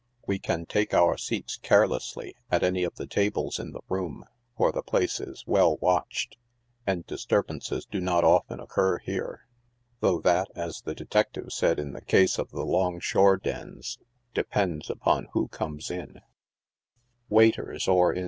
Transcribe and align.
We 0.25 0.39
can 0.39 0.65
take 0.65 0.95
our 0.95 1.15
seats, 1.15 1.57
carelessly, 1.57 2.33
at 2.49 2.63
any 2.63 2.83
of 2.83 2.95
the 2.95 3.05
tables 3.05 3.59
in 3.59 3.71
the 3.71 3.81
room, 3.87 4.25
for 4.57 4.71
the 4.71 4.81
place 4.81 5.19
is 5.19 5.43
well 5.45 5.77
watched, 5.77 6.37
and 6.87 7.05
disturbances 7.05 7.85
do 7.85 8.01
not 8.01 8.23
often 8.23 8.59
occur 8.59 8.97
here; 8.97 9.45
though 9.99 10.19
that, 10.21 10.49
as 10.55 10.81
the 10.81 10.95
detective 10.95 11.53
said 11.53 11.77
in 11.77 11.93
the 11.93 12.01
case 12.01 12.39
of 12.39 12.49
the 12.49 12.65
dong 12.65 12.99
shore 12.99 13.37
dens," 13.37 13.99
depends 14.33 14.89
upon 14.89 15.27
who 15.33 15.47
comes 15.49 15.91
in," 15.91 16.21
Waiters, 17.29 17.87
or, 17.87 18.09
in 18.09 18.09
THE 18.09 18.15
DANCE 18.15 18.17
HOUSES. 18.17 18.19